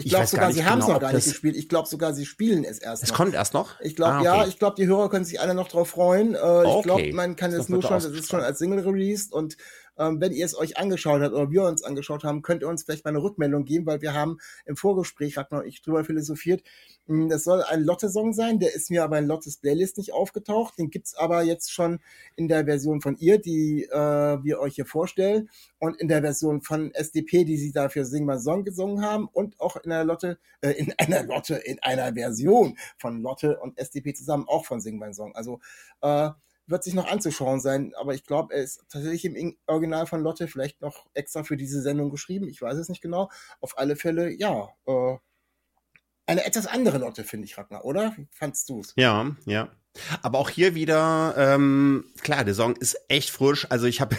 [0.05, 1.57] ich glaube sogar, sie haben es genau, noch gar nicht gespielt.
[1.57, 3.17] Ich glaube sogar, sie spielen es erst es noch.
[3.17, 3.81] Kommt erst noch?
[3.81, 4.25] Ich glaube, ah, okay.
[4.25, 6.35] ja, ich glaube, die Hörer können sich alle noch drauf freuen.
[6.35, 6.77] Äh, okay.
[6.77, 9.57] Ich glaube, man kann es nur schon, es ist schon als Single released und
[9.99, 12.85] ähm, wenn ihr es euch angeschaut habt oder wir uns angeschaut haben, könnt ihr uns
[12.85, 16.63] vielleicht mal eine Rückmeldung geben, weil wir haben im Vorgespräch, hat man ich drüber philosophiert,
[17.07, 20.79] hm, das soll ein Lotte-Song sein, der ist mir aber in Lottes Playlist nicht aufgetaucht,
[20.79, 22.01] den gibt's aber jetzt schon
[22.37, 23.95] in der Version von ihr, die äh,
[24.43, 28.39] wir euch hier vorstellen und in der Version von SDP, die sie dafür Sing mal
[28.39, 32.77] Song gesungen haben und auch in einer Lotte, äh, in einer Lotte, in einer Version
[32.99, 35.35] von Lotte und SDP zusammen auch von Sing mein Song.
[35.35, 35.61] Also
[36.03, 36.31] äh,
[36.69, 40.49] wird sich noch anzuschauen sein, aber ich glaube, er ist tatsächlich im Original von Lotte
[40.49, 42.49] vielleicht noch extra für diese Sendung geschrieben.
[42.49, 43.31] Ich weiß es nicht genau.
[43.61, 45.17] Auf alle Fälle, ja, äh,
[46.27, 48.15] eine etwas andere Lotte, finde ich, Ragnar, oder?
[48.31, 48.93] Fandst du es?
[48.97, 49.71] Ja, ja.
[50.23, 53.67] Aber auch hier wieder, ähm, klar, der Song ist echt frisch.
[53.71, 54.17] Also ich habe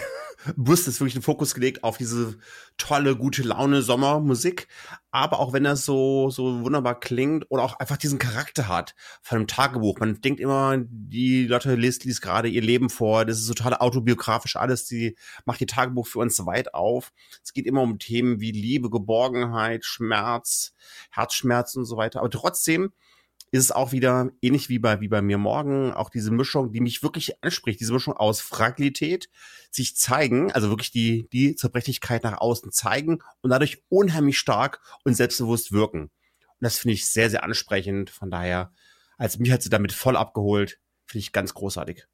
[0.56, 2.38] bewusst jetzt wirklich den Fokus gelegt auf diese
[2.78, 4.68] tolle, gute Laune Sommermusik.
[5.10, 9.36] Aber auch wenn das so, so wunderbar klingt oder auch einfach diesen Charakter hat von
[9.36, 9.98] einem Tagebuch.
[9.98, 13.24] Man denkt immer, die Lotte liest, liest gerade ihr Leben vor.
[13.24, 14.86] Das ist total autobiografisch alles.
[14.86, 17.12] Sie macht ihr Tagebuch für uns weit auf.
[17.42, 20.72] Es geht immer um Themen wie Liebe, Geborgenheit, Schmerz,
[21.10, 22.20] Herzschmerz und so weiter.
[22.20, 22.92] Aber trotzdem
[23.52, 26.80] ist es auch wieder ähnlich wie bei, wie bei mir morgen, auch diese Mischung, die
[26.80, 29.28] mich wirklich anspricht, diese Mischung aus Fragilität,
[29.70, 35.14] sich zeigen, also wirklich die, die Zerbrechlichkeit nach außen zeigen und dadurch unheimlich stark und
[35.14, 36.02] selbstbewusst wirken.
[36.02, 36.10] Und
[36.60, 38.10] das finde ich sehr, sehr ansprechend.
[38.10, 38.72] Von daher,
[39.18, 42.06] als mich hat sie damit voll abgeholt, finde ich ganz großartig.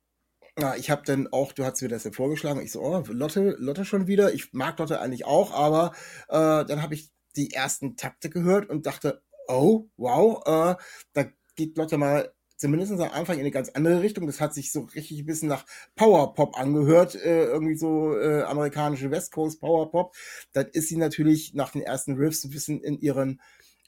[0.58, 3.56] Ja, ich habe dann auch, du hast mir das ja vorgeschlagen, ich so, oh, Lotte,
[3.58, 4.32] Lotte schon wieder.
[4.32, 5.92] Ich mag Lotte eigentlich auch, aber
[6.28, 10.82] äh, dann habe ich die ersten Takte gehört und dachte, oh, wow, äh,
[11.12, 14.26] da geht Lotte mal zumindest am Anfang in eine ganz andere Richtung.
[14.26, 19.10] Das hat sich so richtig ein bisschen nach Powerpop angehört, äh, irgendwie so äh, amerikanische
[19.10, 20.14] West Coast Powerpop.
[20.52, 23.40] Dann ist sie natürlich nach den ersten Riffs ein bisschen in ihren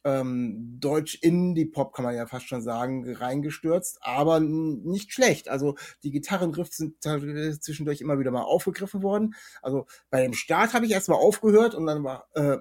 [0.05, 5.49] ähm, Deutsch-Indie-Pop, kann man ja fast schon sagen, reingestürzt, aber nicht schlecht.
[5.49, 9.35] Also die Gitarrenriffs sind zwischendurch immer wieder mal aufgegriffen worden.
[9.61, 12.59] Also bei dem Start habe ich erstmal aufgehört und dann war, äh,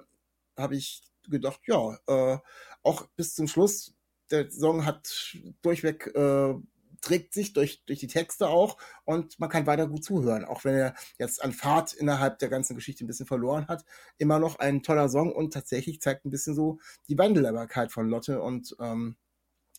[0.56, 2.38] habe ich gedacht, ja, äh,
[2.88, 3.94] auch bis zum Schluss
[4.30, 6.54] der Song hat durchweg äh,
[7.00, 10.74] trägt sich durch, durch die Texte auch und man kann weiter gut zuhören, auch wenn
[10.74, 13.84] er jetzt an Fahrt innerhalb der ganzen Geschichte ein bisschen verloren hat.
[14.18, 18.42] Immer noch ein toller Song und tatsächlich zeigt ein bisschen so die Wandelbarkeit von Lotte
[18.42, 19.16] und ähm,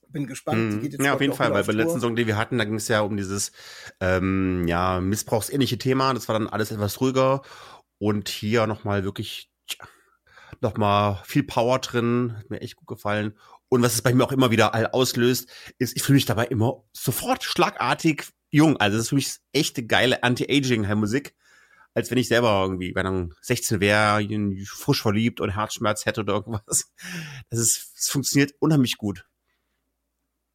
[0.08, 0.82] bin gespannt.
[0.82, 2.88] Mm, ja, auf jeden Fall, weil beim letzten Song, den wir hatten, da ging es
[2.88, 3.52] ja um dieses
[4.00, 6.14] ähm, ja, missbrauchsähnliche Thema.
[6.14, 7.42] Das war dann alles etwas ruhiger
[8.00, 9.86] und hier nochmal wirklich tja,
[10.62, 12.36] nochmal viel Power drin.
[12.38, 13.38] Hat mir echt gut gefallen.
[13.70, 16.46] Und was es bei mir auch immer wieder all auslöst, ist, ich fühle mich dabei
[16.46, 18.78] immer sofort schlagartig jung.
[18.78, 21.36] Also das ist für mich echte geile Anti-Aging-Musik.
[21.94, 24.26] Als wenn ich selber irgendwie, wenn dann 16 wäre,
[24.66, 26.92] frisch verliebt und Herzschmerz hätte oder irgendwas.
[27.50, 29.26] Das ist, es funktioniert unheimlich gut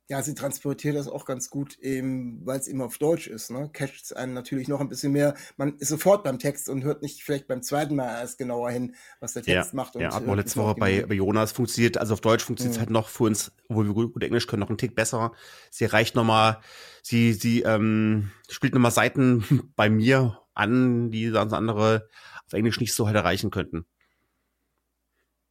[0.08, 3.50] ja, sie transportiert das auch ganz gut, weil es eben auf Deutsch ist.
[3.50, 3.70] Ne?
[3.72, 5.34] Catcht es einen natürlich noch ein bisschen mehr.
[5.56, 8.94] Man ist sofort beim Text und hört nicht vielleicht beim zweiten Mal erst genauer hin,
[9.20, 9.96] was der Text ja, macht.
[9.96, 12.78] Und ja, hatten wir letzte Woche bei, bei Jonas funktioniert, also auf Deutsch funktioniert es
[12.78, 12.80] mhm.
[12.82, 15.32] halt noch für uns, obwohl wir gut, gut Englisch können, noch einen Tick besser.
[15.70, 16.60] Sie reicht nochmal,
[17.02, 22.08] sie, sie ähm, spielt nochmal Seiten bei mir an, die sonst andere
[22.46, 23.86] auf Englisch nicht so halt erreichen könnten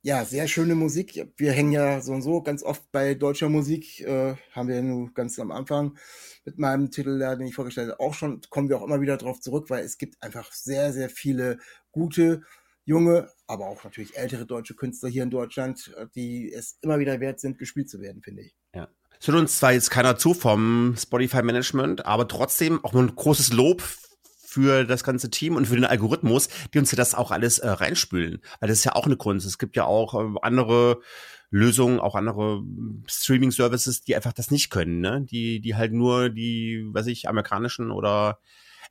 [0.03, 1.31] ja, sehr schöne Musik.
[1.37, 4.81] Wir hängen ja so und so ganz oft bei deutscher Musik, äh, haben wir ja
[4.81, 5.97] nur ganz am Anfang
[6.43, 9.39] mit meinem Titel, den ich vorgestellt habe, auch schon, kommen wir auch immer wieder drauf
[9.39, 11.57] zurück, weil es gibt einfach sehr, sehr viele
[11.91, 12.41] gute,
[12.83, 17.39] junge, aber auch natürlich ältere deutsche Künstler hier in Deutschland, die es immer wieder wert
[17.39, 18.55] sind, gespielt zu werden, finde ich.
[18.75, 18.89] Ja.
[19.21, 23.53] Es hört uns zwar jetzt keiner zu vom Spotify Management, aber trotzdem auch ein großes
[23.53, 23.81] Lob
[24.53, 27.69] für das ganze Team und für den Algorithmus, die uns ja das auch alles äh,
[27.69, 28.39] reinspülen.
[28.59, 29.47] Weil das ist ja auch eine Kunst.
[29.47, 31.01] Es gibt ja auch äh, andere
[31.49, 32.61] Lösungen, auch andere
[33.07, 35.21] Streaming-Services, die einfach das nicht können, ne?
[35.21, 38.39] Die, die halt nur die, weiß ich, amerikanischen oder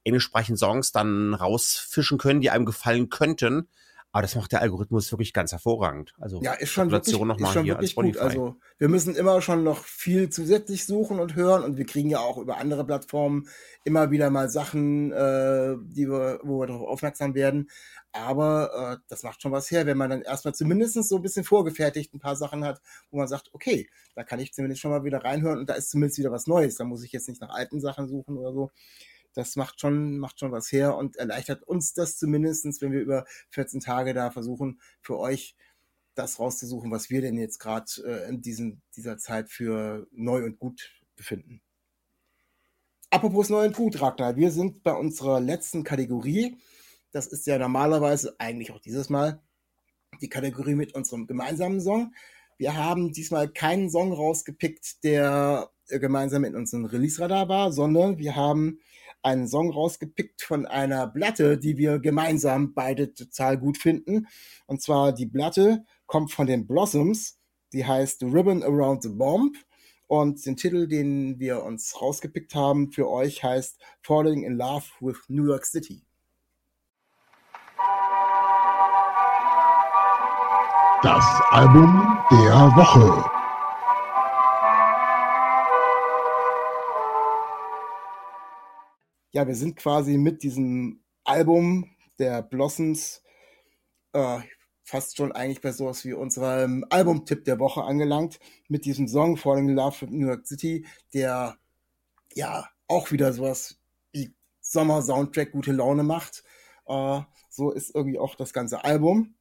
[0.05, 3.69] englischsprachigen Songs dann rausfischen können, die einem gefallen könnten.
[4.15, 6.13] Aber das macht der Algorithmus wirklich ganz hervorragend.
[6.21, 8.19] Also ja, ist schon wirklich, ist schon wirklich gut.
[8.19, 12.21] Also wir müssen immer schon noch viel zusätzlich suchen und hören und wir kriegen ja
[12.21, 13.49] auch über andere Plattformen
[13.85, 17.71] immer wieder mal Sachen, äh, die wir, wo wir darauf aufmerksam werden.
[18.13, 21.45] Aber äh, das macht schon was her, wenn man dann erstmal zumindest so ein bisschen
[21.45, 25.05] vorgefertigt ein paar Sachen hat, wo man sagt, okay, da kann ich zumindest schon mal
[25.05, 26.75] wieder reinhören und da ist zumindest wieder was Neues.
[26.75, 28.71] Da muss ich jetzt nicht nach alten Sachen suchen oder so
[29.35, 33.25] das macht schon, macht schon was her und erleichtert uns das zumindestens, wenn wir über
[33.51, 35.57] 14 Tage da versuchen, für euch
[36.15, 40.59] das rauszusuchen, was wir denn jetzt gerade äh, in diesen, dieser Zeit für neu und
[40.59, 41.63] gut befinden.
[43.11, 46.57] Apropos neu und gut, Ragnar, wir sind bei unserer letzten Kategorie.
[47.13, 49.43] Das ist ja normalerweise, eigentlich auch dieses Mal,
[50.21, 52.15] die Kategorie mit unserem gemeinsamen Song.
[52.59, 58.37] Wir haben diesmal keinen Song rausgepickt, der äh, gemeinsam in unserem Release-Radar war, sondern wir
[58.37, 58.81] haben
[59.23, 64.27] einen Song rausgepickt von einer Platte, die wir gemeinsam beide total gut finden.
[64.67, 67.39] Und zwar die Platte kommt von den Blossoms.
[67.73, 69.57] Die heißt Ribbon Around the Bomb.
[70.07, 75.17] Und den Titel, den wir uns rausgepickt haben für euch, heißt Falling in Love with
[75.29, 76.05] New York City.
[81.03, 83.42] Das Album der Woche.
[89.33, 93.23] Ja, wir sind quasi mit diesem Album der Blossoms
[94.13, 94.41] äh,
[94.85, 99.71] fast schon eigentlich bei sowas wie unserem Albumtipp der Woche angelangt, mit diesem Song Falling
[99.71, 101.57] in Love with New York City, der
[102.35, 103.79] ja auch wieder sowas
[104.13, 106.45] wie Sommer-Soundtrack gute Laune macht.
[106.87, 109.35] Äh, so ist irgendwie auch das ganze Album.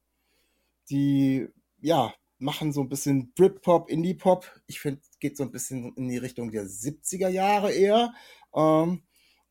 [0.90, 1.48] Die,
[1.80, 4.50] ja, machen so ein bisschen Britpop, Indie-Pop.
[4.66, 8.12] Ich finde, geht so ein bisschen in die Richtung der 70er Jahre eher.
[8.54, 9.02] Ähm,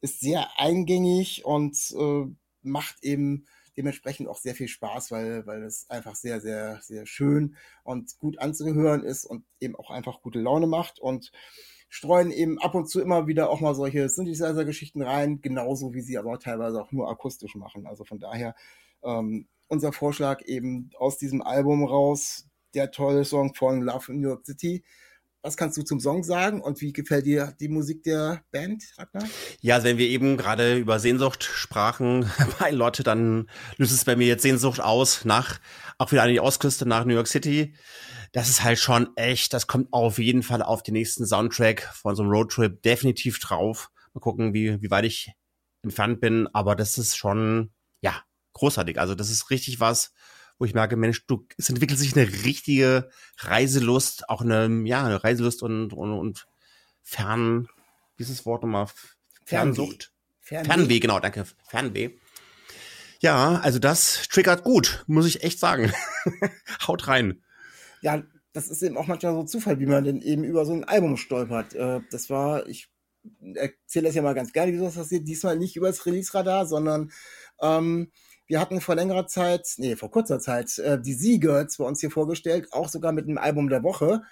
[0.01, 2.25] ist sehr eingängig und äh,
[2.63, 3.45] macht eben
[3.77, 8.39] dementsprechend auch sehr viel Spaß, weil, weil es einfach sehr, sehr, sehr schön und gut
[8.39, 11.31] anzuhören ist und eben auch einfach gute Laune macht und
[11.87, 16.17] streuen eben ab und zu immer wieder auch mal solche Synthesizer-Geschichten rein, genauso wie sie
[16.17, 17.85] aber teilweise auch nur akustisch machen.
[17.85, 18.55] Also von daher
[19.03, 24.29] ähm, unser Vorschlag eben aus diesem Album raus, der tolle Song von Love in New
[24.29, 24.83] York City,
[25.43, 29.23] was kannst du zum Song sagen und wie gefällt dir die Musik der Band, Ragnar?
[29.61, 34.15] Ja, also wenn wir eben gerade über Sehnsucht sprachen bei Lotte, dann löst es bei
[34.15, 35.59] mir jetzt Sehnsucht aus nach,
[35.97, 37.73] auch wieder an die Ostküste, nach New York City.
[38.33, 42.15] Das ist halt schon echt, das kommt auf jeden Fall auf den nächsten Soundtrack von
[42.15, 43.89] so einem Roadtrip definitiv drauf.
[44.13, 45.33] Mal gucken, wie, wie weit ich
[45.83, 48.21] entfernt bin, aber das ist schon, ja,
[48.53, 48.99] großartig.
[48.99, 50.13] Also das ist richtig was,
[50.61, 55.23] wo ich merke, Mensch, du, es entwickelt sich eine richtige Reiselust, auch eine, ja, eine
[55.23, 56.47] Reiselust und, und, und
[57.01, 57.67] Fern,
[58.19, 58.85] dieses Wort nochmal,
[59.43, 60.13] Fernsucht.
[60.39, 60.67] Fernweh.
[60.67, 62.11] Fernweh, genau, danke, Fernweh.
[63.21, 65.91] Ja, also das triggert gut, muss ich echt sagen.
[66.87, 67.41] Haut rein.
[68.01, 68.21] Ja,
[68.53, 71.17] das ist eben auch manchmal so Zufall, wie man denn eben über so ein Album
[71.17, 71.73] stolpert.
[71.73, 72.87] Äh, das war, ich
[73.55, 75.27] erzähle das ja mal ganz gerne, wie sowas passiert.
[75.27, 77.11] Diesmal nicht über das Release-Radar, sondern
[77.61, 78.11] ähm,
[78.51, 82.11] wir hatten vor längerer Zeit, nee, vor kurzer Zeit, äh, die Z-Girls bei uns hier
[82.11, 84.23] vorgestellt, auch sogar mit einem Album der Woche.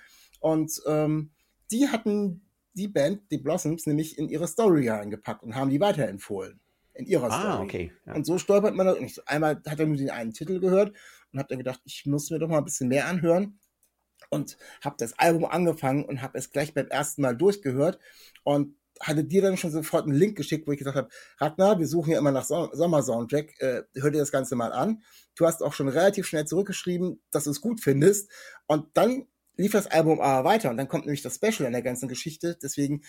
[0.41, 1.31] Und ähm,
[1.71, 2.41] die hatten
[2.73, 6.59] die Band, die Blossoms, nämlich in ihre Story reingepackt und haben die weiterempfohlen.
[6.95, 7.63] In ihrer Ah, Story.
[7.63, 7.91] okay.
[8.05, 8.13] Ja.
[8.15, 8.95] Und so stolpert man da.
[8.97, 10.93] ich- Einmal hat er nur den einen Titel gehört
[11.31, 13.57] und habe dann gedacht, ich muss mir doch mal ein bisschen mehr anhören.
[14.29, 17.99] Und habe das Album angefangen und habe es gleich beim ersten Mal durchgehört
[18.43, 21.87] und hatte dir dann schon sofort einen Link geschickt, wo ich gesagt habe, Ragnar, wir
[21.87, 25.01] suchen ja immer nach Som- Sommer-Soundtrack, äh, hör dir das Ganze mal an.
[25.35, 28.29] Du hast auch schon relativ schnell zurückgeschrieben, dass du es gut findest.
[28.67, 31.81] Und dann lief das Album aber weiter und dann kommt nämlich das Special an der
[31.81, 32.57] ganzen Geschichte.
[32.61, 33.01] Deswegen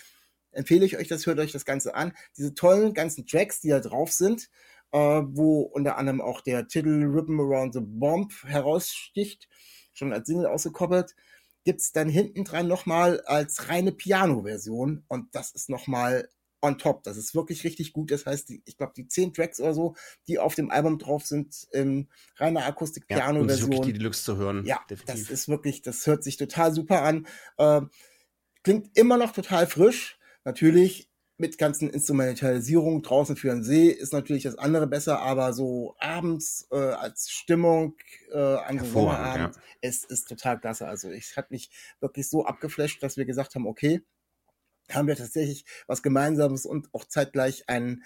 [0.51, 2.13] empfehle ich euch das, hört euch das Ganze an.
[2.37, 4.49] Diese tollen ganzen Tracks, die da drauf sind,
[4.91, 9.47] äh, wo unter anderem auch der Titel Rhythm Around the Bomb heraussticht,
[9.93, 11.15] schon als Single ausgekoppelt,
[11.63, 16.29] gibt's dann hinten dran nochmal als reine Piano-Version und das ist nochmal
[16.61, 17.03] on top.
[17.03, 18.11] Das ist wirklich richtig gut.
[18.11, 19.95] Das heißt, die, ich glaube, die zehn Tracks oder so,
[20.27, 23.81] die auf dem Album drauf sind, in reiner Ja, Akustik-Piano-Version.
[23.81, 24.65] die Deluxe zu hören.
[24.65, 25.27] Ja, definitiv.
[25.27, 27.27] das ist wirklich, das hört sich total super an.
[27.57, 27.81] Äh,
[28.63, 30.19] klingt immer noch total frisch.
[30.43, 31.10] Natürlich
[31.41, 36.67] mit ganzen Instrumentalisierungen draußen für den See ist natürlich das andere besser, aber so abends
[36.71, 37.95] äh, als Stimmung
[38.31, 40.87] äh, an so Sommerabend es ist total klasse.
[40.87, 44.01] Also ich hat mich wirklich so abgeflasht, dass wir gesagt haben, okay,
[44.89, 48.03] haben wir tatsächlich was Gemeinsames und auch zeitgleich ein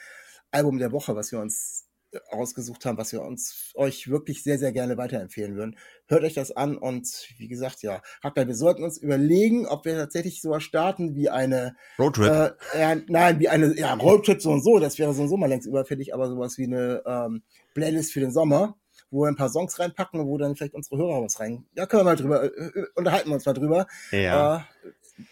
[0.52, 1.85] Album der Woche, was wir uns
[2.30, 5.78] ausgesucht haben, was wir uns euch wirklich sehr, sehr gerne weiterempfehlen würden.
[6.08, 9.96] Hört euch das an und wie gesagt, ja, Hacker, wir sollten uns überlegen, ob wir
[9.96, 12.28] tatsächlich sowas starten wie eine, Roadtrip.
[12.28, 15.38] äh, ja, nein, wie eine, ja, Roadtrip so und so, das wäre so und so
[15.38, 18.78] mal längst überfällig, aber sowas wie eine ähm, Playlist für den Sommer,
[19.10, 21.86] wo wir ein paar Songs reinpacken und wo dann vielleicht unsere Hörer was rein, ja,
[21.86, 23.88] können wir mal drüber, äh, äh, unterhalten wir uns mal drüber.
[24.12, 24.58] ja.
[24.58, 24.62] Äh,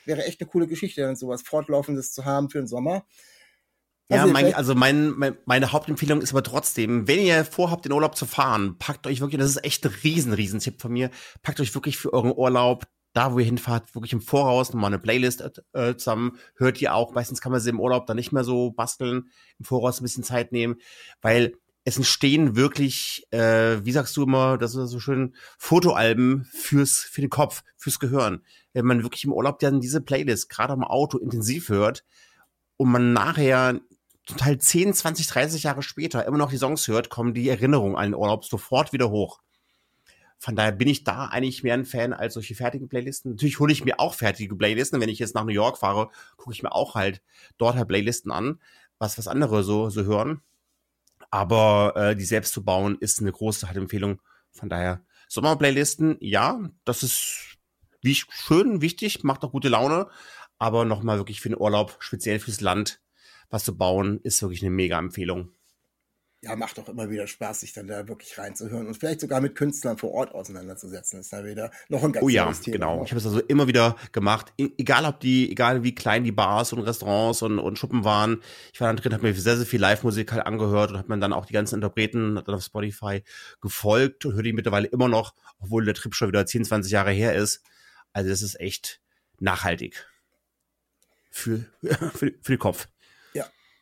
[0.06, 3.06] wäre echt eine coole Geschichte, dann sowas Fortlaufendes zu haben für den Sommer.
[4.14, 7.86] Ja, Also mein, vielleicht- also mein, mein, meine Hauptempfehlung ist aber trotzdem, wenn ihr vorhabt,
[7.86, 10.92] in Urlaub zu fahren, packt euch wirklich, das ist echt ein riesen, riesen Tipp von
[10.92, 11.10] mir,
[11.42, 15.00] packt euch wirklich für euren Urlaub, da wo ihr hinfahrt, wirklich im Voraus nochmal eine
[15.00, 18.44] Playlist äh, zusammen, hört ihr auch, meistens kann man sie im Urlaub dann nicht mehr
[18.44, 20.78] so basteln, im Voraus ein bisschen Zeit nehmen,
[21.22, 21.54] weil
[21.86, 27.20] es entstehen wirklich, äh, wie sagst du immer, das ist so schön, Fotoalben fürs, für
[27.22, 28.42] den Kopf, fürs Gehirn.
[28.72, 32.06] Wenn man wirklich im Urlaub dann diese Playlist gerade am Auto intensiv hört
[32.78, 33.82] und man nachher
[34.26, 38.12] total 10, 20, 30 Jahre später immer noch die Songs hört, kommen die Erinnerungen an
[38.12, 39.42] den Urlaub sofort wieder hoch.
[40.38, 43.32] Von daher bin ich da eigentlich mehr ein Fan als solche fertigen Playlisten.
[43.32, 45.00] Natürlich hole ich mir auch fertige Playlisten.
[45.00, 47.22] Wenn ich jetzt nach New York fahre, gucke ich mir auch halt
[47.58, 48.60] dort halt Playlisten an,
[49.00, 50.42] was was andere so, so hören.
[51.32, 54.22] Aber äh, die selbst zu bauen, ist eine große halt Empfehlung.
[54.52, 57.58] Von daher, Sommerplaylisten, ja, das ist
[58.02, 60.10] wie schön, wichtig, macht auch gute Laune.
[60.60, 63.00] Aber nochmal wirklich für den Urlaub, speziell fürs Land,
[63.54, 65.52] was zu bauen, ist wirklich eine mega Empfehlung.
[66.42, 69.56] Ja, macht doch immer wieder Spaß, sich dann da wirklich reinzuhören und vielleicht sogar mit
[69.56, 71.22] Künstlern vor Ort auseinanderzusetzen.
[71.22, 72.74] ist da wieder noch ein ganz Oh ja, Thema.
[72.74, 73.04] genau.
[73.06, 74.52] Ich habe es also immer wieder gemacht.
[74.58, 78.42] E egal ob die, egal wie klein die Bars und Restaurants und, und Schuppen waren.
[78.74, 81.20] Ich war dann drin, habe mir sehr, sehr viel Live-Musik halt angehört und habe mir
[81.20, 83.24] dann auch die ganzen Interpreten dann auf Spotify
[83.62, 87.12] gefolgt und höre die mittlerweile immer noch, obwohl der Trip schon wieder 10, 20 Jahre
[87.12, 87.62] her ist.
[88.12, 89.00] Also das ist echt
[89.40, 90.06] nachhaltig.
[91.32, 91.60] Für,
[92.14, 92.90] für, für den Kopf.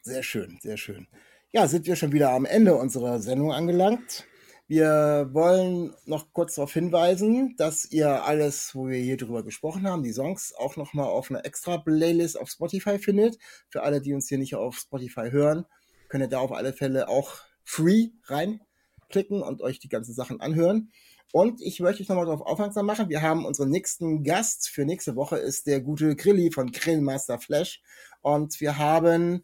[0.04, 1.08] Sehr schön, sehr schön.
[1.52, 4.26] Ja, sind wir schon wieder am Ende unserer Sendung angelangt.
[4.68, 10.02] Wir wollen noch kurz darauf hinweisen, dass ihr alles, wo wir hier drüber gesprochen haben,
[10.02, 13.38] die Songs auch nochmal auf einer extra Playlist auf Spotify findet.
[13.70, 15.66] Für alle, die uns hier nicht auf Spotify hören,
[16.10, 20.90] könnt ihr da auf alle Fälle auch free reinklicken und euch die ganzen Sachen anhören.
[21.32, 25.16] Und ich möchte euch nochmal darauf aufmerksam machen, wir haben unseren nächsten Gast für nächste
[25.16, 27.84] Woche ist der gute Grilli von Grillmaster Flash.
[28.22, 29.44] Und wir haben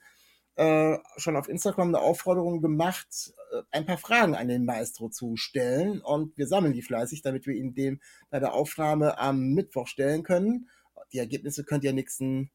[0.58, 5.38] äh, schon auf Instagram eine Aufforderung gemacht, äh, ein paar Fragen an den Maestro zu
[5.38, 6.02] stellen.
[6.02, 10.24] Und wir sammeln die fleißig, damit wir ihn dem bei der Aufnahme am Mittwoch stellen
[10.24, 10.70] können.
[11.14, 12.50] Die Ergebnisse könnt ihr nächsten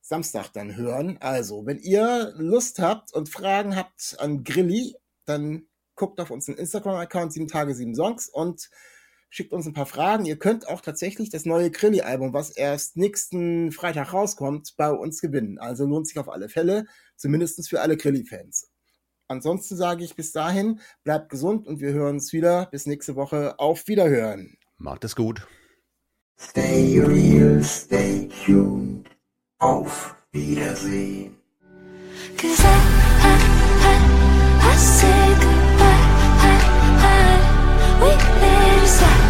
[0.00, 1.18] Samstag dann hören.
[1.20, 7.34] Also, wenn ihr Lust habt und Fragen habt an Grilli, dann guckt auf unseren Instagram-Account
[7.34, 8.70] 7 Tage 7 Songs und
[9.30, 10.24] schickt uns ein paar Fragen.
[10.24, 15.58] Ihr könnt auch tatsächlich das neue Grilli-Album, was erst nächsten Freitag rauskommt, bei uns gewinnen.
[15.58, 18.70] Also lohnt sich auf alle Fälle, zumindest für alle Grilli-Fans.
[19.28, 22.66] Ansonsten sage ich bis dahin, bleibt gesund und wir hören uns wieder.
[22.70, 23.58] Bis nächste Woche.
[23.58, 24.56] Auf Wiederhören.
[24.78, 25.46] Macht es gut.
[26.40, 29.06] Stay real, stay tuned.
[29.58, 31.36] Auf Wiedersehen.
[32.36, 32.78] Cause I,
[33.24, 33.38] I,
[33.82, 35.57] I, I say goodbye.
[38.88, 39.27] Lisa.